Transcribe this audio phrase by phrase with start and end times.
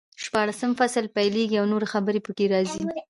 [0.23, 2.81] شپاړسم فصل پیلېږي او نورې خبرې پکې راځي.